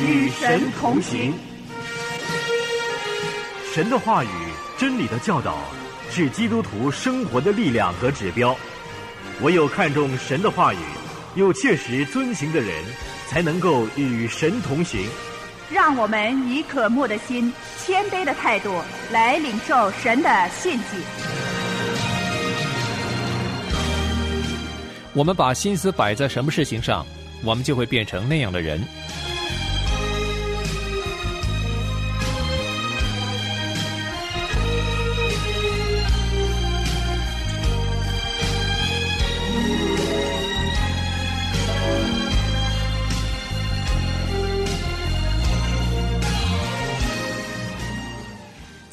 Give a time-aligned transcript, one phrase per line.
[0.00, 1.34] 与神同行。
[3.72, 4.28] 神的话语、
[4.76, 5.58] 真理的教导，
[6.10, 8.56] 是基督徒生活的力量和指标。
[9.42, 10.78] 唯有看重神的话语，
[11.34, 12.72] 又切实遵行的人，
[13.28, 15.08] 才能够与神同行。
[15.70, 17.52] 让我们以渴慕的心、
[17.84, 20.96] 谦卑的态度来领受神的信息。
[25.12, 27.04] 我们把心思摆在什么事情上，
[27.44, 28.82] 我们就会变成那样的人。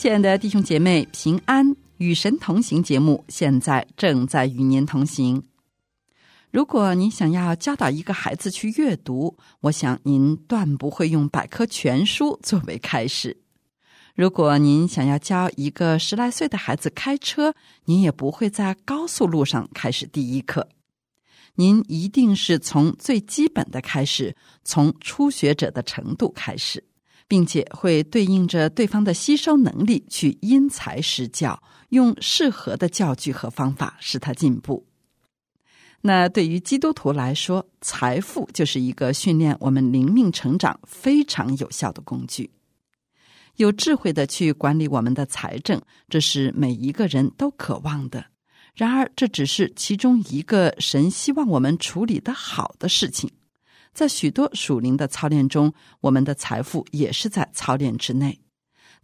[0.06, 5.42] 亲爱的弟兄姐妹，平安与神同行节目现在正在与您同行。
[6.52, 13.32] 如果您想要教导一个孩子去阅读，我想您断不会用百科全书作为开始；
[14.14, 20.70] 如果您想要教一个十来岁的孩子开车，您也不会在高速路上开始第一课。
[21.56, 26.84] 您一定是从最基本的开始，从初学者的程度开始。
[27.28, 34.86] 并且会对应着对方的吸收能力去因材施教，用适合的教具和方法使他进步。
[36.02, 42.52] 那对于基督徒来说，财富就是一个训练我们灵命成长非常有效的工具。
[43.56, 48.26] 有智慧的去管理我们的财政，这是每一个人都渴望的。
[48.76, 53.32] 然而，这只是其中一个神希望我们处理的好的事情。
[53.96, 58.42] 在许多属灵的操练中，我们的财富也是在操练之内。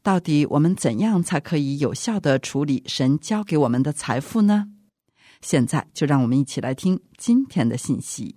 [0.04, 4.66] 到底我们怎样才可以有效的处理神交给我们的财富呢？
[5.42, 8.36] 现在就让我们一起来听今天的信息。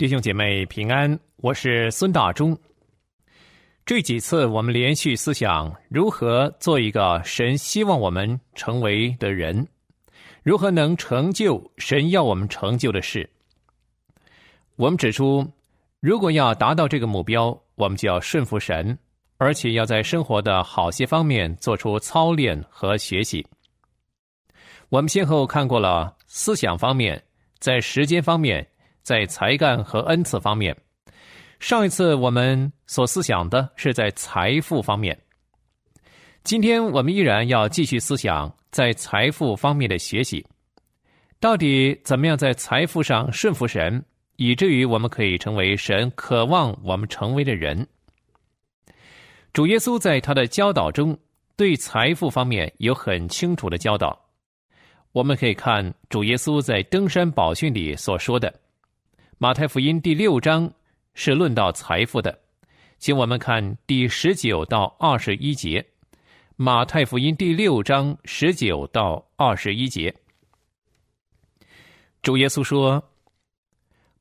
[0.00, 2.58] 弟兄姐妹平安，我是孙大中。
[3.84, 9.68] 这几次我们连续思想如何做一个神希望我们成为的人，
[10.42, 13.28] 如何能成就神要我们成就的事。
[14.76, 15.46] 我们指出，
[16.00, 18.98] 如果要达到这个目标，我们就要顺服神，
[19.36, 23.46] 而且要在生活的好些方面做出操练和学习。
[24.88, 27.22] 我们先后看过了思想方面，
[27.58, 28.66] 在时间方面。
[29.02, 30.76] 在才干和恩赐方面，
[31.58, 35.18] 上一次我们所思想的是在财富方面。
[36.42, 40.44] 今天我们依然要继续思想在财富方面的学习。
[41.38, 44.02] 到底怎么样在财富上顺服神，
[44.36, 47.86] 以至于我们可以成为神渴望我们成为的人？
[49.52, 51.18] 主耶稣在他的教导中，
[51.56, 54.18] 对财富方面有很清楚的教导。
[55.12, 58.54] 我们可以看主耶稣在登山宝训里所说的。
[59.42, 60.70] 马太福音第六章
[61.14, 62.38] 是论到财富的，
[62.98, 65.82] 请我们看第十九到二十一节。
[66.56, 70.14] 马太福音第六章十九到二十一节，
[72.20, 73.02] 主耶稣说：“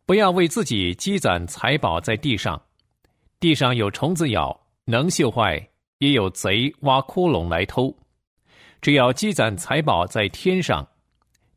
[0.07, 2.61] 不要为自己积攒财宝在地上，
[3.41, 5.61] 地上有虫子咬，能锈坏；
[5.97, 7.93] 也有贼挖窟窿来偷。
[8.81, 10.87] 只要积攒财宝在天上，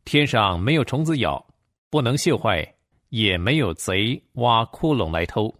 [0.05, 1.47] 天上没有虫子咬，
[1.91, 2.69] 不能锈坏。”
[3.13, 5.55] 也没有贼挖窟窿来偷，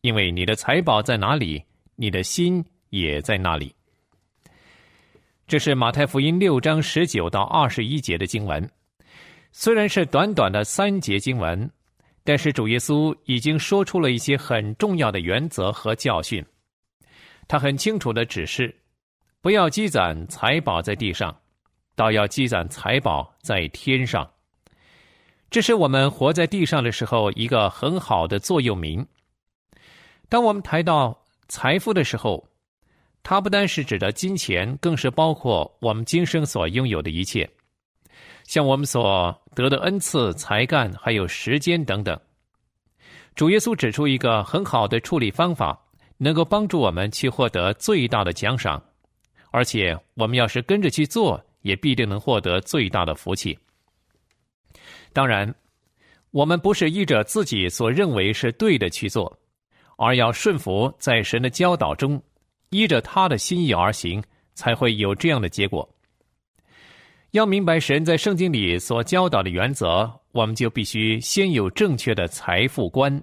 [0.00, 1.62] 因为你的财宝在哪里，
[1.94, 3.74] 你的心也在那里。
[5.46, 8.66] 这是马太福音六章十九到二十一节的经文，
[9.52, 11.70] 虽然是短短的三节经文，
[12.24, 16.42] 但是主耶稣已经说出了一些很重要的原则和教训。
[17.46, 18.74] 他很清楚的指示，
[19.42, 21.38] 不要积攒财宝在地上，
[21.94, 24.26] 倒要积攒财宝在天上。
[25.50, 29.04] 这是我们活在地上的时候一个很好的座右铭。
[30.28, 32.48] 当我们谈到财富的时候，
[33.24, 37.50] 它不单是指的金钱，更是包括我们今生所拥有的一切，
[38.44, 42.16] 像我们所得的恩赐、才干，还有时间等等。
[43.34, 45.76] 主耶稣指出一个很好的处理方法，
[46.16, 48.80] 能够帮助我们去获得最大的奖赏，
[49.50, 53.58] 而且我们要是跟着去做，也必定能获得最大的福气。
[55.12, 55.52] 当然，
[56.30, 59.38] 我们不是依着自己所认为是对的去做，
[59.96, 62.22] 而要顺服在神的教导中，
[62.70, 64.22] 依着他的心意而行，
[64.54, 65.88] 才会有这样的结果。
[67.32, 73.22] 要明白神在圣经里所教导的原则，我们就必须先有正确的财富观，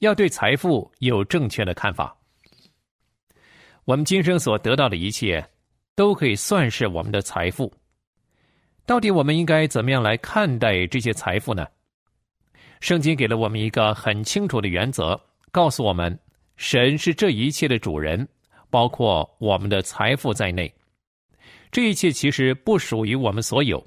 [0.00, 2.16] 要对财富有正确的看法。
[3.84, 5.44] 我们今生所得到的一切，
[5.94, 7.72] 都可以算是我们的财富。
[8.86, 11.66] 到底我们应该怎么样来看待这些财富呢？
[12.80, 15.18] 圣经给了我们一个很清楚的原则，
[15.50, 16.18] 告诉我们，
[16.56, 18.28] 神是这一切的主人，
[18.68, 20.70] 包括我们的财富在内。
[21.72, 23.82] 这一切其实不属于我们所有，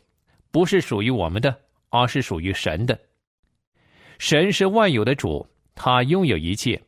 [0.52, 1.56] 不是属于我们的，
[1.90, 2.98] 而是属于神的。
[4.18, 6.82] 神是万有的主，他拥有一切，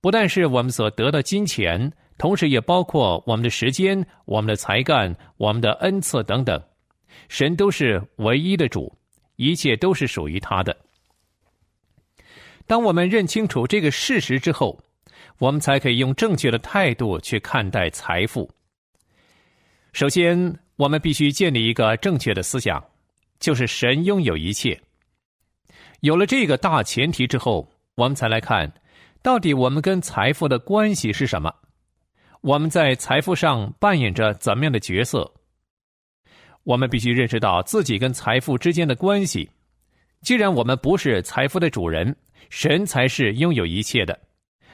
[0.00, 6.60] 不但是我们所得的金钱，同时也包括我们的时间、我们的才干、我们的恩赐等等。
[7.28, 8.96] 神都是唯一的主，
[9.36, 10.76] 一切都是属于他的。
[12.66, 14.78] 当我们认清楚这个事实之后，
[15.38, 18.48] 我们才可以用正确的态度去看待财富。
[19.92, 22.82] 首先，我们必须建立一个正确的思想，
[23.40, 24.80] 就是神拥有一切。
[26.00, 28.72] 有了这个大前提之后，我们才来看，
[29.22, 31.52] 到底我们跟财富的关系是什么？
[32.40, 35.32] 我们在财富上扮演着怎么样的角色？
[36.64, 39.48] 我们必须认识到自己跟财富之间的关系。
[40.20, 42.14] 既然我们不是财富的主人，
[42.50, 44.18] 神才是拥有一切的，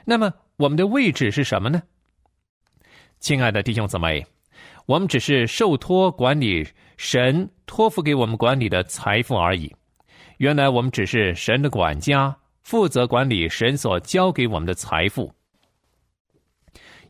[0.04, 1.82] 那么我们的位置是什么呢？
[3.20, 4.24] 亲爱的弟兄姊妹。
[4.86, 9.70] 我们只是受托管理神托付给我们管理的财富而已。
[10.38, 15.30] 原来我们只是神的管家，负责管理神所交给我们的财富。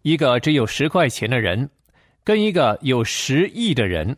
[0.03, 1.71] 一个只有十块钱的人，
[2.25, 4.17] 跟一个有十亿的人，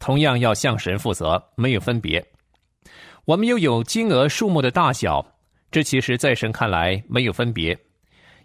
[0.00, 2.26] 同样要向神负责，没有分别。
[3.26, 5.24] 我们又有金额数目的大小，
[5.70, 7.78] 这其实在神看来没有分别。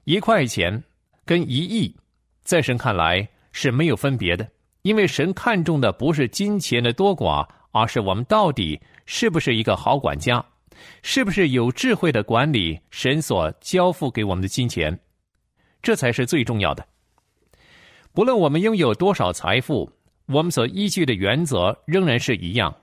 [0.04, 0.84] 一块钱
[1.26, 1.96] 跟一亿，
[2.44, 4.48] 在神看来是没有分别的。
[4.84, 10.46] 因为神看重的不是金钱的多寡，而是我们到底是不是一个好管家，
[11.02, 15.00] 是不是有智慧的管理神所交付给我们的金钱，
[15.82, 16.86] 这才是最重要的。
[18.14, 19.92] 不论我们拥有多少财富，
[20.28, 22.76] 我们所依据的原则仍然是一样：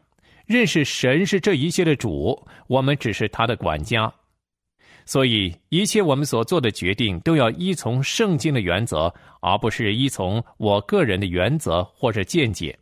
[0.46, 4.12] 认识神是这一切的主，我们只是他的管家。
[5.04, 12.78] 所以，一切我们所做的决定都要依从圣经的原则，而不是依从我个人的原则或者见解。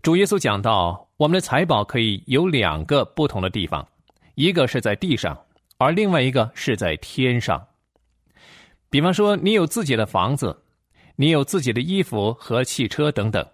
[0.00, 3.84] 主耶稣讲到，我们的财宝可以有两个不同的地方，
[4.36, 5.36] 一个是在地上，
[5.78, 7.60] 而另外一个是在天上。
[8.88, 10.61] 比方说，你有自己的房子，
[11.22, 13.46] 你有自己的衣服和汽车等等，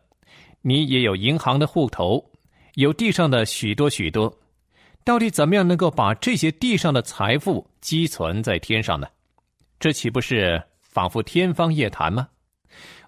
[0.62, 2.24] 你也有银行的户头，
[2.76, 4.34] 有地上的许多许多。
[5.04, 9.06] 到底怎么样能够把这些地上的财富积存在天上呢？
[9.78, 12.26] 这岂不是仿佛天方夜谭吗？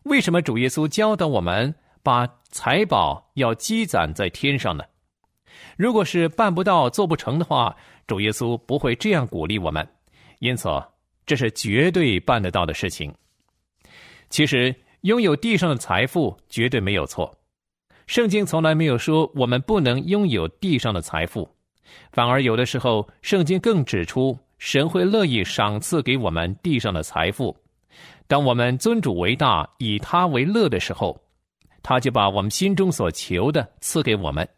[0.02, 4.84] 为什么主耶稣教导我们把财宝要积攒在天上呢？
[5.78, 7.74] 如果是办不到、做不成的话，
[8.06, 9.88] 主耶稣不会这样鼓励我们。
[10.40, 10.68] 因此，
[11.24, 13.10] 这是绝对办得到的事情。
[14.30, 17.36] 其实，拥有地上的财富绝对没有错。
[18.06, 21.48] 圣经从来没有说我们不能拥有地上的财富。
[22.12, 27.56] 反而有的时候，圣经更指出，神会乐意赏赐给我们地上的财富。
[28.28, 31.20] 当我们尊主为大，以他为乐的时候，
[31.82, 34.48] 他就把我们心中所求的赐给我们。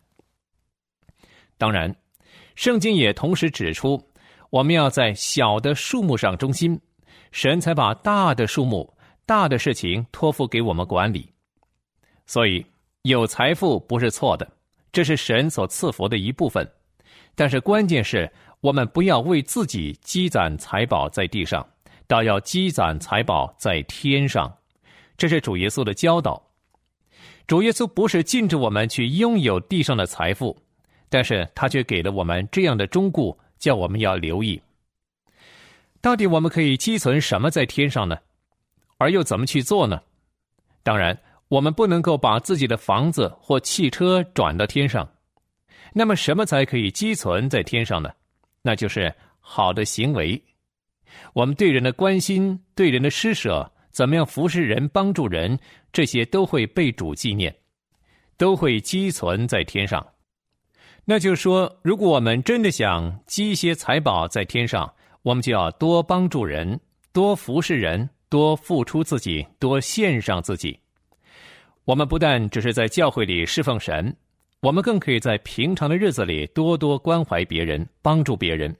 [1.56, 1.94] 当然，
[2.54, 3.98] 圣经也同时指出，
[4.50, 6.78] 我们要在小的数目上忠心，
[7.30, 8.92] 神才把大的数目、
[9.26, 11.28] 大的事情托付给我们管理。
[12.26, 12.64] 所以，
[13.02, 14.48] 有财富不是错的，
[14.92, 16.68] 这是神所赐福的一部分。
[17.34, 21.66] 但是关键是我们不要为自己积攒财宝在地上，
[22.06, 24.52] 倒要积攒财宝在天上。
[25.16, 26.42] 这是主耶稣的教导。
[27.46, 30.56] 主耶稣不是禁止我们去拥有地上的财富，
[31.08, 34.60] 但是他却给了我们这样的忠告，叫我们要留意。
[36.00, 38.16] 到底我们可以积存什么在天上呢？
[39.02, 40.00] 而又怎么去做呢？
[40.84, 41.18] 当然，
[41.48, 45.08] 我们不能够把自己的房子或汽车转到天上。
[45.92, 48.10] 那么，什么才可以积存在天上呢？
[48.62, 50.40] 那就是好的行为。
[51.34, 55.58] 我们对人的关心、对人的施舍，怎么样服侍人、帮助人，
[55.92, 57.54] 这些都会被主纪念，
[58.38, 60.06] 都会积存在天上。
[61.04, 64.90] 那就是说，如果我们真的想积些财宝在天上，
[65.22, 66.80] 我们就要多帮助人、
[67.12, 70.74] 多服侍人、多付出自己、多献上自己。
[71.84, 74.16] 我们不但只是在教会里侍奉神。
[74.60, 78.74] 我们更可以在平常的日子里多多关怀别人，帮助别人，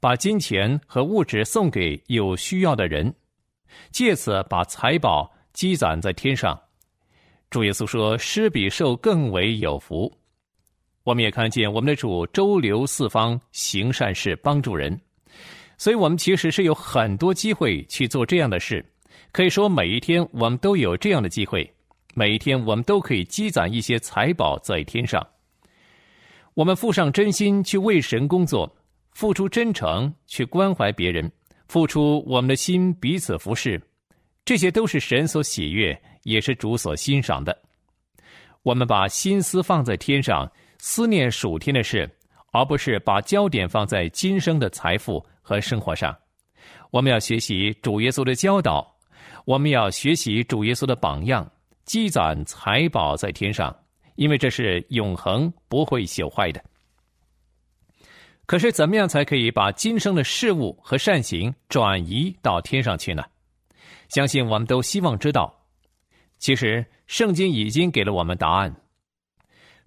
[0.00, 3.14] 把金钱和物质送给有需要的人。
[3.90, 6.58] 借此把财宝积攒在天上。
[7.50, 10.10] 主耶稣说：“施比受更为有福。”
[11.04, 14.98] 我们也看见我们的主周流四方，行善事，帮助人。
[15.76, 18.82] 所以，我们其实是有很多机会去做这样的事。
[19.34, 21.68] 可以说，每一天我们都有这样的机会，
[22.14, 25.26] 每一天我们都可以积攒一些财宝在天上。
[26.54, 28.72] 我们付上真心去为神工作，
[29.10, 31.28] 付出真诚去关怀别人，
[31.66, 33.82] 付出我们的心彼此服侍，
[34.44, 37.60] 这些都是神所喜悦，也是主所欣赏的。
[38.62, 40.48] 我们把心思放在天上，
[40.78, 42.08] 思念属天的事，
[42.52, 46.16] 而不是把焦点放在今生的财富和生活上。
[46.92, 48.93] 我们要学习主耶稣的教导，
[49.44, 51.50] 我们要学习主耶稣的榜样，
[51.84, 53.74] 积攒财宝在天上。
[54.16, 56.62] 因为这是永恒不会朽坏的。
[58.46, 63.24] 可是，怎么样才可以把今生的事物和善行转移到天上去呢？
[64.08, 65.52] 相信我们都希望知道。
[66.38, 68.72] 其实，圣经已经给了我们答案。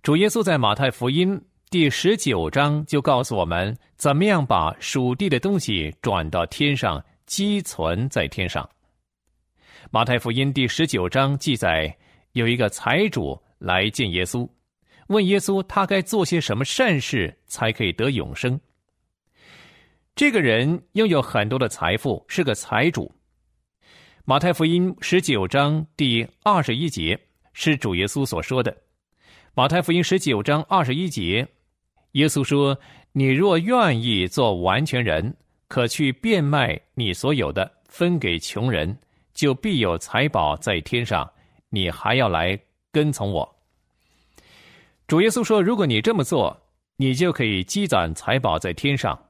[0.04, 8.70] 主耶稣在马太福音第十九章就告诉我们，怎么样把属地的东西转到天上，积存在天上。
[9.92, 11.98] 马太福音第十九章记载，
[12.34, 13.42] 有一个财主。
[13.60, 14.48] 来见耶稣，
[15.08, 18.62] 问耶稣他该做些什么善事才可以得永生。
[20.16, 23.12] 这个人拥有很多的财富，是个财主。
[24.26, 27.20] 马太福音十九章第二十一节
[27.54, 28.78] 是主耶稣所说的。
[29.56, 31.48] 马太福音十九章二十一节，
[32.12, 32.80] 耶稣说
[33.12, 35.36] ：“你若愿意做完全人，
[35.68, 38.96] 可去变卖你所有的，分给穷人，
[39.38, 41.32] 就必有财宝在天上。
[41.70, 43.56] 你还要来。”跟从我，
[45.08, 46.60] 主耶稣说：“如果你这么做，
[46.96, 49.30] 你就可以积攒财宝在天上。”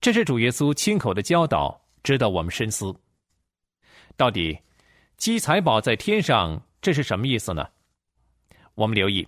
[0.00, 2.94] 这是主耶稣亲口的教导，值得我们深思。
[4.16, 4.58] 到底
[5.18, 7.68] 积财宝在天上，这是什么意思呢？
[8.74, 9.26] 我们留意，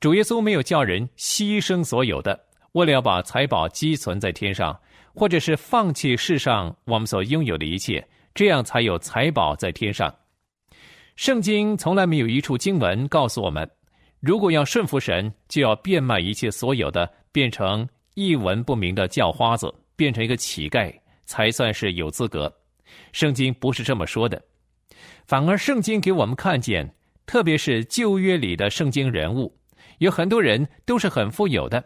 [0.00, 4.80] 主耶稣没有叫人牺牲所有的，为了要把财宝积存在天上，
[5.14, 8.04] 或者是放弃世上我们所拥有的一切，
[8.34, 10.12] 这样才有财宝在天上。
[11.14, 13.68] 圣经从来没有一处经文告诉我们，
[14.18, 20.92] 如果要顺服神，就要变卖一切所有的，变成一文不名的叫花子，变成一个乞丐，
[21.24, 22.52] 才算是有资格。
[23.12, 24.42] 圣经不是这么说的，
[25.26, 26.92] 反而圣经给我们看见，
[27.26, 29.56] 特别是旧约里的圣经人物，
[29.98, 31.82] 有很多人都是很富有的，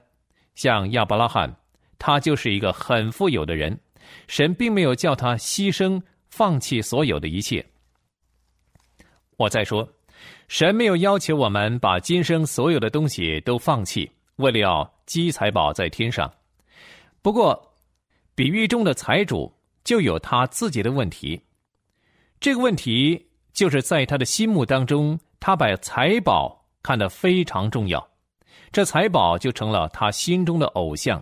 [0.54, 1.54] 像亚伯拉罕，
[1.98, 3.78] 他就是一个很富有的人，
[4.26, 6.00] 神并没有叫他牺牲、
[6.38, 7.66] 放弃所有的一切。
[9.36, 9.88] 我再说，
[10.46, 16.32] 神没有要求我们把今生所有的东西都放弃，为了要积财宝在天上。
[17.22, 17.74] 不过，
[18.36, 19.52] 比喻中的财主
[19.82, 21.42] 就有他自己的问题。
[22.38, 28.08] 这个问题就是在他的心目当中，他把财宝看得非常重要，
[28.70, 31.20] 这财宝就成了他心中的偶像。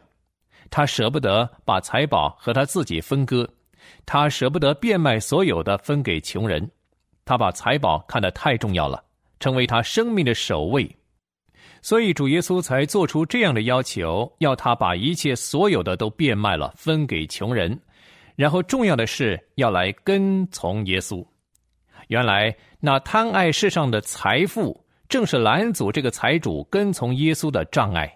[0.68, 3.48] 他舍不得把财宝和他自己分割，
[4.04, 6.70] 他舍不得变卖所有的分给穷人。
[7.24, 9.02] 他把财宝看得太重要了，
[9.40, 10.88] 成为他生命的首位，
[11.82, 17.76] 所以主耶稣才做出这样的要求，要他把一切所有的都变卖了，分给穷人，
[18.36, 21.26] 然后重要的是要来跟从耶稣。
[22.06, 28.12] 原来那贪爱世上的财富，正是拦阻这个财主跟从耶稣的障碍。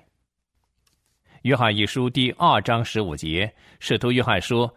[1.42, 4.72] 约翰一书第二章十五节，使徒约翰说：“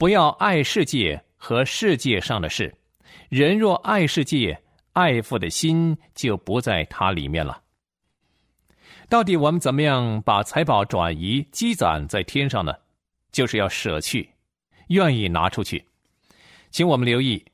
[0.00, 2.74] 不要爱世界和世界上的事。”
[3.28, 4.58] 人若爱世界，
[4.94, 7.60] 爱父的心就不在它里面了。
[9.10, 12.72] 到底我们怎么样把财宝转移积攒在天上呢？
[13.30, 14.30] 就是要舍去，
[14.88, 15.84] 愿意拿出去。
[16.70, 17.44] 请我们留意，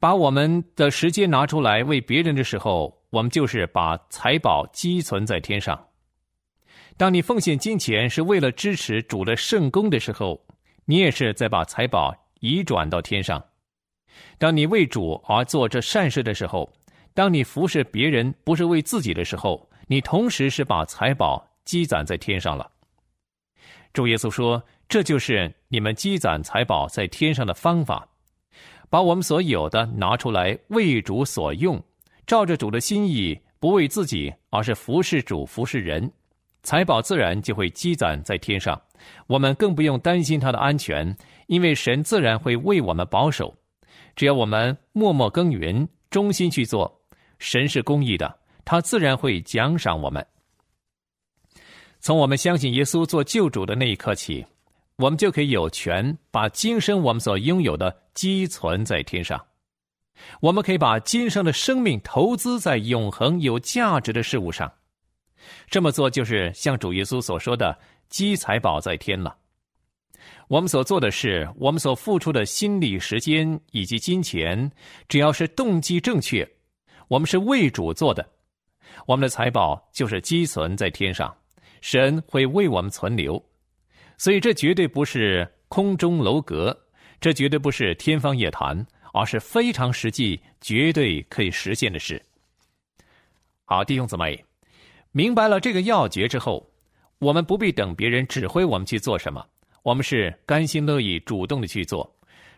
[0.00, 5.86] 把我们的时间拿出来为别人的时候，我们就是把财宝积存在天上。
[6.96, 10.44] 当你奉献金钱是为了支持主的圣功的时候，
[10.86, 13.44] 你也是在把财宝移转到天上。
[14.38, 16.72] 当你为主而做这善事的时候，
[17.12, 22.70] 当你服侍别人不是为自己的时候，你同时是把财宝积攒在天上了。
[23.92, 28.08] 主耶稣说：“这就是你们积攒财宝在天上的方法，
[28.88, 31.82] 把我们所有的拿出来为主所用，
[32.26, 36.12] 照着主的心意，不为自己，而是服侍主、服侍人，
[36.66, 38.76] 财宝自然就会积攒在天上。
[39.28, 43.56] 我们更不用担心它的安全，因为神自然会为我们保守。”
[44.16, 47.00] 只要我们默默耕耘，忠心去做，
[47.38, 50.26] 神是公义的，他自然会奖赏我们。
[52.00, 54.44] 从我们相信耶稣做救主的那一刻起，
[54.96, 59.40] 我们就可以有权把今生我们所拥有的积存在天上。
[60.40, 64.72] 我们可以把今生的生命投资在永恒有价值的事物上。
[65.68, 67.78] 这么做就是像主耶稣所说的
[68.08, 69.36] “积财宝在天”了。
[70.48, 74.70] 我们所做的事，我们所付出的心力、时间以及金钱，
[75.08, 76.48] 只要是动机正确，
[77.08, 78.28] 我们是为主做的，
[79.06, 81.36] 我们的财宝就是积存在天上，
[81.80, 83.44] 神会为我们存留。
[84.18, 86.76] 所以，这绝对不是空中楼阁，
[87.20, 92.22] 这绝对不是天方夜谭，而是非常实际、绝对可以实现的事。
[93.64, 94.42] 好，弟兄姊妹，
[95.16, 96.70] 明白了这个要诀之后，
[97.20, 99.42] 我们不必等别人指挥我们去做什么。
[99.82, 102.14] 我们是甘心乐意、主动的去做，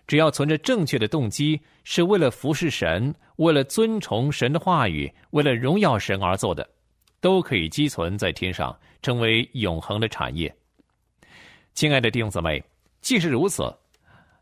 [0.08, 6.68] 只要存着正确的动机，是为了服侍神、为了尊崇神的话语、为了荣耀神而做的，
[7.20, 10.52] 都可以积存在天上，成为永恒的产业。
[11.74, 12.60] 亲爱的弟兄姊妹，
[13.00, 13.72] 既是如此，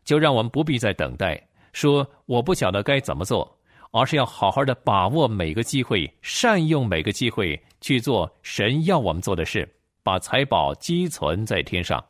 [0.03, 1.39] 就让我们不必再等待，
[1.71, 3.56] 说我不晓得该怎么做，
[3.91, 9.67] 而是要好好的把握每个机会，善用每个机会去做神要我们做的事，
[10.03, 12.03] 把财宝积存在天上。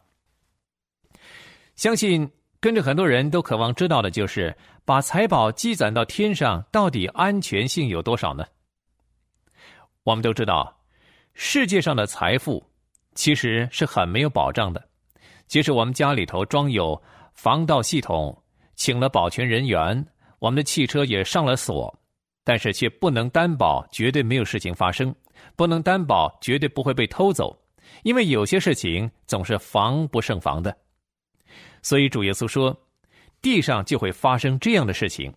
[1.75, 2.29] 相信
[2.59, 8.45] 跟着很多人都渴望知道的就是，把财宝积攒到天上，到底安全性有多少呢？
[10.03, 10.79] 我们都知道，
[11.33, 12.65] 世界上的财富
[13.13, 14.83] 其实是很没有保障的。
[15.47, 17.01] 即使我们家里头装有
[17.33, 18.35] 防盗系统，
[18.75, 20.05] 请了保全人员，
[20.39, 21.93] 我们的汽车也上了锁，
[22.43, 25.13] 但是却不能担保绝对没有事情发生，
[25.55, 27.57] 不能担保绝对不会被偷走，
[28.03, 30.75] 因为有些事情总是防不胜防的。
[31.81, 32.75] 所以主耶稣说，
[33.41, 35.33] 地上就会发生这样的事情，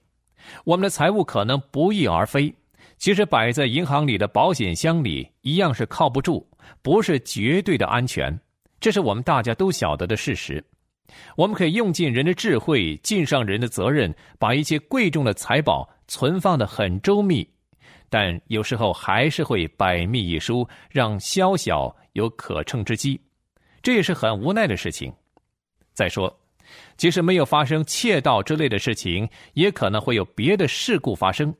[0.65, 2.53] 我们的财物可能不翼而飞，
[2.99, 6.47] 其实摆在银行里的保险箱里一样是靠不住，
[6.83, 8.39] 不是绝对的安全，
[8.81, 10.63] 这是我们大家都晓得的事实。
[11.37, 17.49] 我们可以用尽人的智慧，尽上人的责任，把一些贵重的财宝存放的很周密，
[18.09, 23.21] 但有时候还是会百密一疏，让宵小有可乘之机，
[23.83, 25.13] 这也是很无奈的事情。
[25.93, 26.35] 再说。
[26.97, 31.53] 即使没有发生窃盗之类的事情，也可能会有别的事故发生，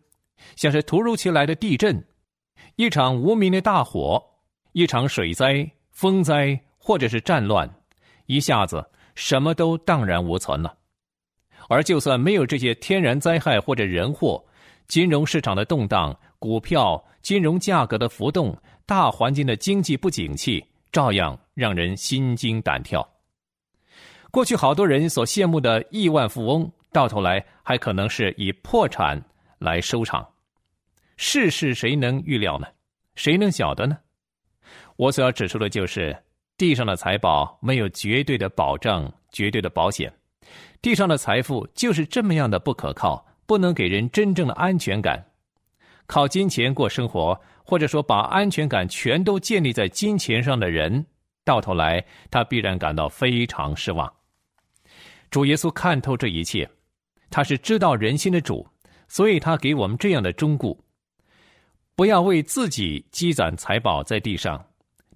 [0.55, 2.01] 像是突如其来的地震、
[2.77, 4.23] 一场无名的大火、
[4.71, 7.69] 一场水灾、风灾，或者是战乱，
[8.27, 8.89] 一下子
[9.21, 10.75] 什么都荡然无存了。
[11.69, 14.43] 而就算没有这些天然灾害或者人祸，
[14.89, 18.57] 金融市场的动荡、股票、金融价格的浮动、
[18.87, 23.07] 大环境的经济不景气，照样让人心惊胆跳。
[24.31, 29.23] 过去好多人所羡慕的亿万富翁，到头来还可能是以破产
[29.59, 30.27] 来收场。
[31.19, 32.67] 世事谁能预料呢？
[33.17, 33.99] 谁能晓得呢？
[34.97, 36.17] 我所要指出的就是，
[36.61, 40.13] 地上的财宝没有绝对的保障、绝对的保险。
[40.83, 45.25] 地上的财富就是这么样的不可靠，不能给人真正的安全感。
[46.07, 51.07] 靠金钱过生活，或者说把安全感全都建立在金钱上的人，
[51.47, 54.13] 到头来他必然感到非常失望。
[55.31, 56.69] 主耶稣看透这一切，
[57.31, 58.69] 他是知道人心的主，
[59.09, 60.77] 所以他给我们这样的忠告：
[61.97, 64.63] 不要为自己积攒财宝在地上，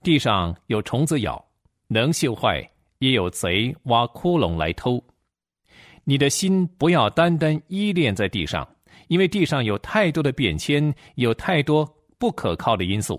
[0.05, 1.43] 地上有虫子咬，
[1.89, 2.63] 能锈坏；
[2.99, 5.03] 也有贼挖窟窿来偷。
[6.05, 8.69] 你的心不要单单依恋在地上，
[9.09, 11.89] 因为地上有太多的变迁，有太多
[12.19, 13.19] 不可靠的因素。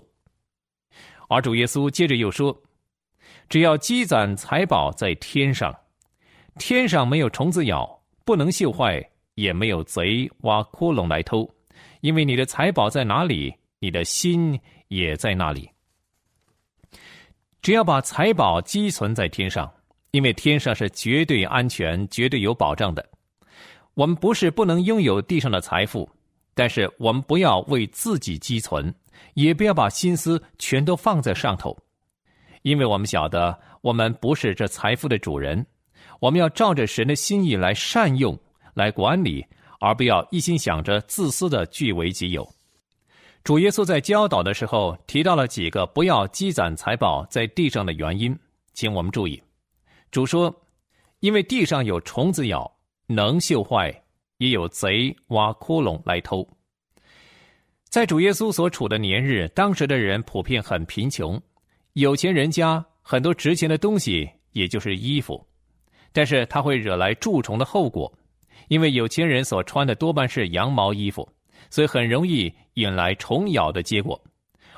[1.28, 2.56] 而主耶稣接着又说：
[3.48, 5.74] 只要积攒财宝在天上。
[6.58, 9.02] 天上没有虫子咬，不能锈坏；
[9.34, 11.46] 也没有贼挖窟窿来偷。
[12.00, 15.68] 因为你的财宝在哪里，你的心也在那里。
[17.66, 19.68] 只要把财宝积存在天上，
[20.12, 23.04] 因为天上是绝对安全、绝对有保障的。
[23.94, 26.08] 我们不是不能拥有地上的财富，
[26.54, 28.94] 但是我们不要为自己积存，
[29.34, 31.76] 也不要把心思全都放在上头，
[32.62, 35.66] 因为我们晓得，我们不是这财富的主人。
[36.20, 38.38] 我们要照着神的心意来善用、
[38.74, 39.44] 来管理，
[39.80, 42.48] 而不要一心想着自私的据为己有。
[43.46, 48.36] 主耶稣在教导的时候提到了几个不要积攒财宝在地上的原因，
[48.72, 49.40] 请我们注意。
[50.10, 50.52] 主说
[51.22, 52.68] ：“因为地上有虫子咬，
[53.06, 53.88] 能锈坏；
[54.38, 56.44] 也有贼挖窟窿来偷。”
[57.88, 61.40] 在主耶稣所处的年日，当时的人普遍很贫穷，
[61.92, 65.46] 有钱人家很多值钱的东西，也就是衣服。
[66.12, 68.12] 但是它会惹来蛀虫的后果，
[68.66, 71.28] 因为有钱人所穿的多半是羊毛衣服，
[71.70, 74.20] 所以很容易引来虫咬的结果。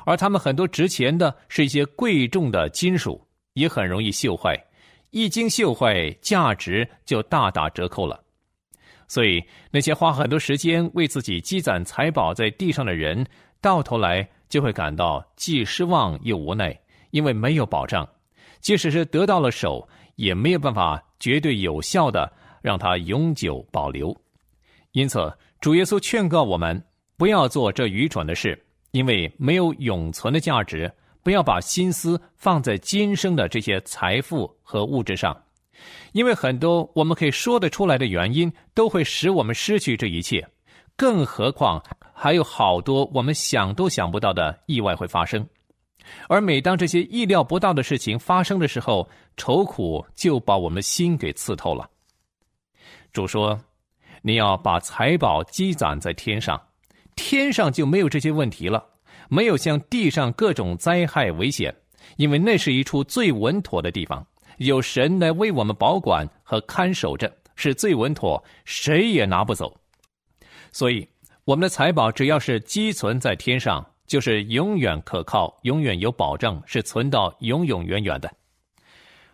[0.05, 3.21] 而他们很多值钱的是一些贵重的金属，
[3.53, 4.59] 也很容易锈坏，
[5.11, 8.19] 一经锈坏，价值就大打折扣了。
[9.07, 13.27] 所以，那些花很多时间为自己积攒财宝在地上的人，
[13.61, 16.79] 到头来就会感到既失望又无奈，
[17.11, 18.09] 因为没有保障，
[18.61, 22.31] 即使是得到了手，也没有办法绝对有效的
[22.63, 24.15] 让它永久保留。
[24.93, 26.83] 因此，主耶稣劝告我们
[27.17, 30.93] 不要做这愚蠢的事，因为没有永存的价值。
[31.21, 35.37] 不要把心思放在今生的这些财富和物质上，
[36.13, 40.49] 因为很多我们可以说得出来的原因都会使我们失去这一切，
[40.97, 45.47] 更何况还有好多我们想都想不到的意外会发生。
[46.29, 51.91] 而每当这些意料不到的事情发生的时候，愁苦就把我们心给刺透了。
[53.13, 53.61] 主说
[54.23, 56.61] ：“你要把财宝积攒在天上，
[57.17, 58.85] 天上就没有这些问题了。”
[59.31, 61.75] 没有像地上各种灾害危险，
[62.17, 64.27] 因为那是一处最稳妥的地方，
[64.57, 69.79] 有神来为我们保管和看守着，是最稳妥，谁也拿不走。
[70.73, 71.07] 所以，
[71.45, 78.33] 我们的财宝只要是积存在天上，就是永远可靠，永远有保障，是存到永永远远的。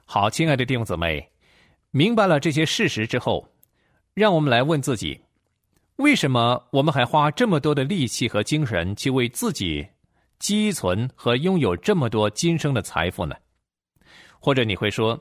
[0.05, 1.25] 好，亲爱的弟兄姊妹，
[1.93, 3.49] 明白了这些事实之后，
[4.15, 5.21] 让我们来问自己。
[5.97, 9.87] 为什么我们还花这么多的力气和精神去为自己
[10.39, 13.35] 积存和拥有这么多今生的财富呢？
[14.39, 15.19] 或者你会说：“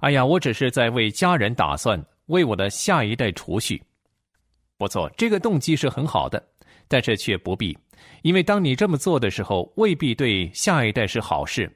[0.00, 3.82] 哎呀，我只是在为家人打算，为我的下一代储蓄。”
[4.76, 6.42] 不错，这个动机是很好的，
[6.88, 7.76] 但是却不必，
[8.22, 11.70] 因为当你这么做的时候，未必对下一代是好事，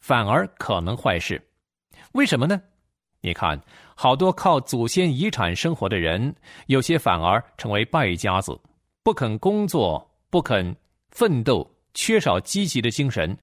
[0.00, 1.42] 反而可能坏事。
[2.12, 2.60] 为什么呢？
[3.26, 3.60] 你看。
[3.98, 6.32] 好多靠祖先遗产生活的人，
[6.66, 8.54] 有些反而成为败家子，
[9.02, 10.76] 不肯工作，不肯
[11.10, 13.34] 奋斗，缺少积极的精神，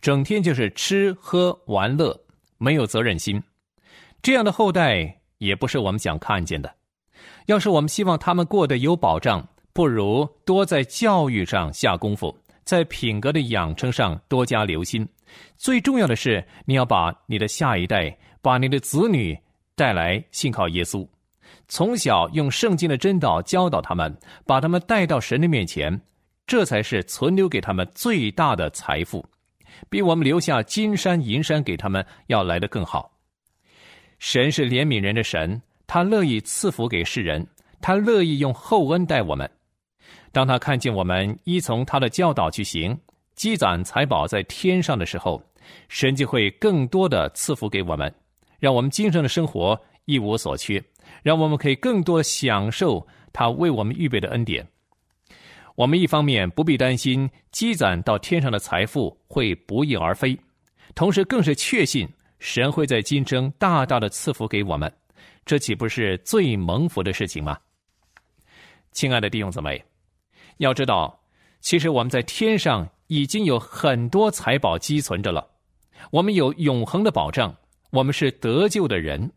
[0.00, 2.20] 整天就是吃喝玩乐，
[2.58, 3.40] 没有责任心。
[4.20, 6.74] 这样的后代也不是我们想看见的。
[7.46, 15.08] 要是我们希望他们过得有保障，不如多在教育上下功夫，在品格的养成上多加留心。
[15.56, 19.36] 最重要的是，你要把你的下一代，把你的子女。
[19.76, 21.04] 带来信靠耶稣，
[21.66, 26.00] 从小用圣经的真道教导他们，把他们带到神的面前，
[26.46, 29.26] 这才是存留给他们最大的财富，
[29.90, 33.10] 比我们留下金山银山给他们要来的更好。
[34.20, 37.44] 神是怜悯人的神，他乐意赐福给世人，
[37.80, 39.50] 他乐意用厚恩待我们。
[40.30, 42.96] 当他看见我们依从他的教导去行，
[43.34, 45.42] 积攒财宝在天上的时候，
[45.88, 48.14] 神就会更多的赐福给我们。
[48.64, 50.82] 让我们今生的生活一无所缺，
[51.22, 54.66] 让我们可以更多享受他为我们预备的恩典。
[55.74, 60.34] 我们一方面不必担心积攒到天上的财富会不翼而飞，
[60.94, 64.90] 同时更是确信神会在今生大大的赐福给我们。
[65.44, 67.58] 这岂不是最蒙福的事情吗？
[68.92, 69.84] 亲爱的弟兄姊妹，
[70.56, 71.20] 要知道，
[71.60, 75.46] 其实我们在天上已经有很多财宝积存着了，
[76.10, 77.54] 我们有永恒的保障。
[77.94, 79.30] 我们是得救的人，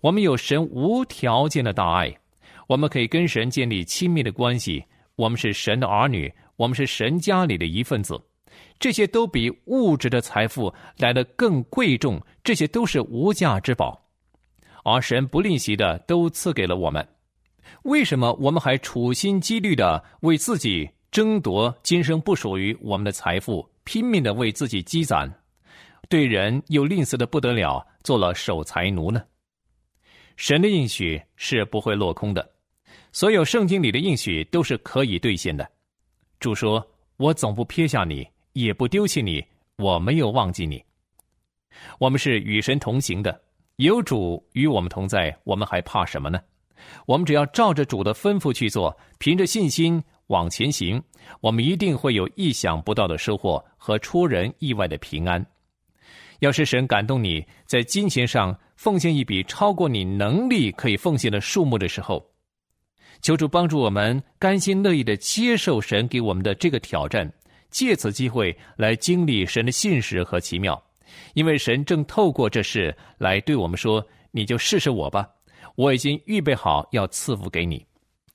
[0.00, 2.12] 我们有神无条件的大爱，
[2.66, 4.84] 我们可以跟神建立亲密的关系。
[5.14, 8.20] 我们是神的儿女，我们是神家里的一份子，
[8.80, 14.02] 这些都比物质的财富来的更贵重，这些都是无价之宝，
[14.82, 17.06] 而神不吝惜的都赐给了我们。
[17.82, 25.32] 为什么我们还处心积虑的为自己争夺今生不属于我们的财富，拼命的为自己积攒？
[26.10, 29.22] 对人又吝啬的不得了，做了守财奴呢。
[30.34, 32.50] 神的应许是不会落空的，
[33.12, 35.70] 所有圣经里的应许都是可以兑现的。
[36.40, 36.84] 主说
[37.16, 39.40] ：“我总不撇下你，也不丢弃你，
[39.76, 40.84] 我没有忘记你。”
[42.00, 43.40] 我们是与神同行的，
[43.76, 46.40] 有主与我们同在，我们还怕什么呢？
[47.06, 51.00] 我们只要照着主的吩咐去做，凭着信心往前行，
[51.40, 55.46] 我们一定会有意想不到的收获和出人意外的平安。
[56.40, 62.26] 要是神感动你在金钱上奉献一笔超过你能力可以奉献的数目的时候，
[63.22, 67.30] 求主帮助我们甘心乐意的接受神给我们的这个挑战，
[67.70, 70.82] 借此机会来经历神的信实和奇妙，
[71.34, 75.28] 因为神正透过这事来对我们说：“你就试试我吧，
[75.76, 77.84] 我已经预备好要赐福给你，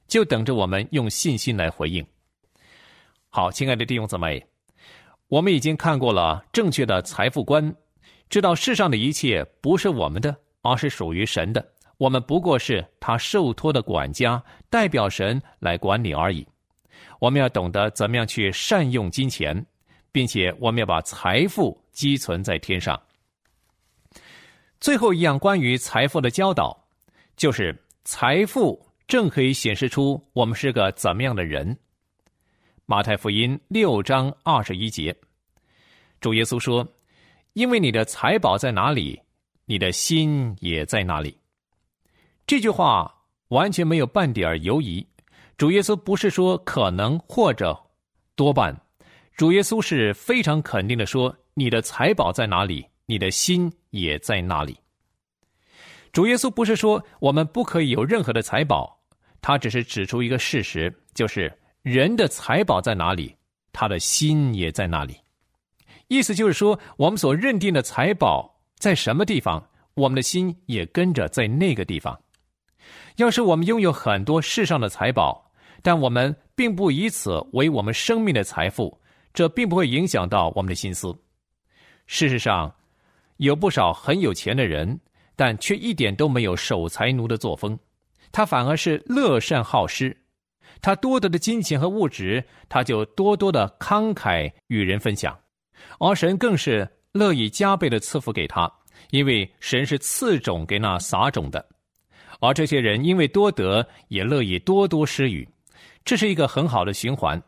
[0.07, 2.05] 就等着我们用信心来回应。”
[3.29, 4.45] 好，亲爱的弟兄姊妹，
[5.27, 7.75] 我们已经看过了正确的财富观。
[8.29, 11.65] 知道世上的一切不是我们的，而是属于神的。
[11.97, 16.45] 我们不过是他受托的管家，代表神来管理而已。
[17.19, 19.65] 我们要懂得怎么样去善用金钱，
[20.11, 23.01] 并且我们要把财富积存在天上。
[24.81, 26.77] 最后一样关于财富的教导，
[27.37, 31.77] 就是财富正可以显示出我们是个怎么样的人。
[32.85, 35.15] 马太福音六章二十一节，
[36.19, 36.85] 主耶稣说
[37.55, 39.17] ：“因为你的财宝在哪里，
[39.65, 41.37] 你的心也在哪里。”
[42.45, 43.11] 这句话
[43.47, 45.05] 完全没有半点犹疑。
[45.57, 47.81] 主耶稣不是说可能或者
[48.35, 48.75] 多半，
[49.37, 54.77] 主耶稣是非常肯定的说：“你的财宝在哪里，你的心也在那里。”
[56.11, 58.99] 主耶稣不是说我们不可以有任何的财宝，
[59.41, 61.51] 他只是指出一个事实，就是
[61.83, 63.33] 人的财宝在哪里，
[63.71, 65.15] 他的心也在那里。
[66.07, 72.19] 意思就是说，我们所认定的财宝在什么地方，我们的心也跟着在那个地方。
[73.15, 79.01] 要是我们拥有很多世上的财宝，但我们并不以此为我们生命的财富，
[79.33, 81.15] 这并不会影响到我们的心思。
[82.05, 82.73] 事实上，
[83.37, 84.99] 有不少很有钱的人，
[85.35, 87.77] 但却一点都没有守财奴的作风，
[88.31, 90.15] 他反而是乐善好施。
[90.81, 95.35] 他多得的金钱和物质，他就多多的慷慨与人分享，
[95.99, 98.71] 而神更是乐意加倍的赐福给他，
[99.11, 101.65] 因为神是赐种给那撒种的。
[102.39, 105.47] 而这些人因为多得，也乐意多多施予，
[106.03, 107.41] 这是一个很好的循环。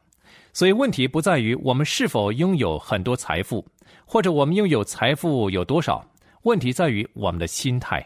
[0.54, 3.64] 所以问题不在于我们是否拥有很多财富，
[4.06, 6.04] 或者我们拥有财富有多少，
[6.44, 8.04] 问题在于我们的心态。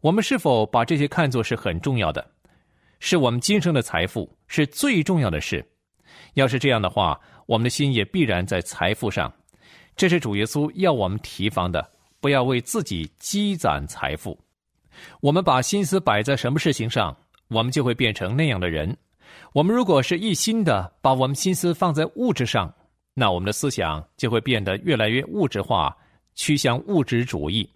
[0.00, 2.26] 我们是否把这些看作是很重要的，
[2.98, 5.64] 是我们今生的财富是最重要的事？
[6.34, 9.32] 要是这样的话，我们的心也必然在财富上。
[9.96, 11.84] 这是主耶稣要我们提防的，
[12.20, 14.38] 不要为自己积攒财富。
[15.20, 17.16] 我们把心思摆在什么事情上，
[17.48, 18.96] 我们就会变成那样的人。
[19.52, 22.72] 我们如果是一心的把我们心思放在物质上，
[23.14, 25.92] 那我们的思想就会变得越来越物质化，
[26.36, 27.68] 趋向物质主义。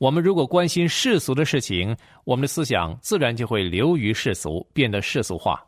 [0.00, 5.64] 我们如果关心世俗的事情，我们的思想自然就会流于世俗，变得世俗化。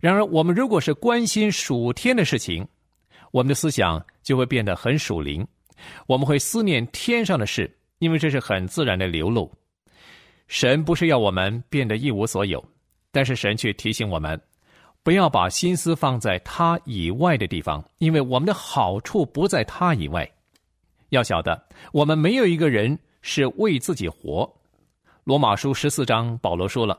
[0.00, 2.66] 然而，我们如果是关心属天的事情，
[3.30, 5.46] 我们的思想就会变得很属灵。
[6.06, 9.50] 我们会思念天上的事，因为这是很自然的流露。
[10.48, 12.64] 神不是要我们变得一无所有，
[13.12, 14.40] 但是神却提醒我们，
[15.02, 20.28] 不要把心思放在他以外的地方，因为我们的好处不在他以外。
[21.10, 24.50] 要晓得，我们没有一个人是为自己活。
[25.24, 26.98] 罗马书十四章，保罗说了：“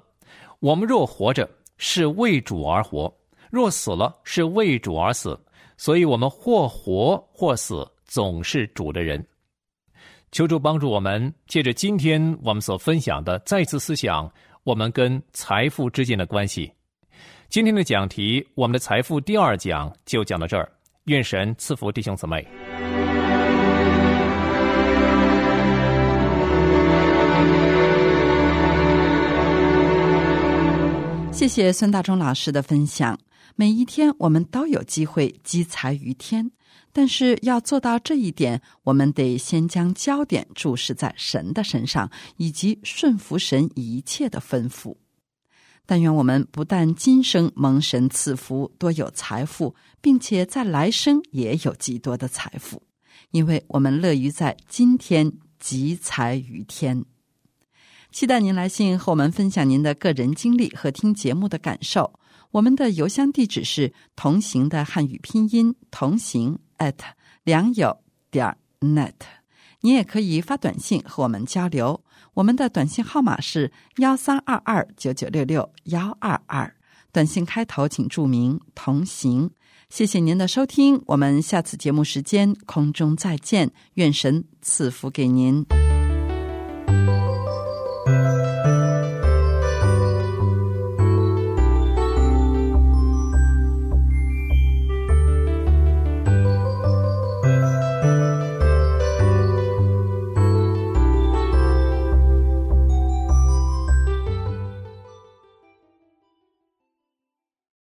[0.60, 1.50] 我们若活着，
[1.84, 3.12] 是为主而活；
[3.50, 5.38] 若死了，是为主而死。
[5.78, 9.26] 所以，我们或活或死，总是主的人。”
[10.32, 14.32] 求助帮助我们，借着今天我们所分享的，再次思想
[14.64, 16.72] 我们跟财富之间的关系。
[17.50, 20.72] 今天的讲题，我们的财富第二讲就讲到这儿。
[21.06, 22.48] 愿神赐福弟兄姊妹。
[31.42, 33.18] 谢谢孙大中老师的分享。
[33.56, 36.52] 每一天，我们都有机会积财于天。
[36.94, 44.96] 但是要做到这一点，我们得先将焦点注视在神的身上，以及顺服神一切的吩咐。
[45.88, 52.84] 但愿我们不但今生蒙神赐福，多有财富，并且在来生也有极多的财富，
[53.32, 57.04] 因为我们乐于在今天积财于天。
[58.12, 62.14] 期待您来信和我们分享您的个人经历和听节目的感受。
[62.52, 66.60] 我们的邮箱地址是同行的汉语拼音同行。
[66.82, 66.96] at
[67.44, 67.96] 良友
[68.32, 69.14] 点 net，
[69.82, 72.04] 你也可以发短信和我们交流。
[72.34, 76.76] 我们的短信号码是幺三二二九九六六幺二二，
[77.12, 79.52] 短信开头请注明“同行”。
[79.90, 86.01] 谢谢您的收听，我们下次节目时间空中再见，愿神赐福给您。